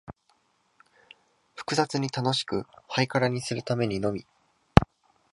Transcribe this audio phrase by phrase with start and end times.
[1.53, 4.25] 複雑に楽しく、ハイカラにするためにのみ、